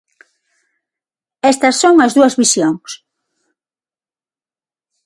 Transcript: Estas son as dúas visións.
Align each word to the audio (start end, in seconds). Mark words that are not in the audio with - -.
Estas 1.51 1.75
son 1.81 1.95
as 2.05 2.11
dúas 2.17 2.33
visións. 2.41 2.89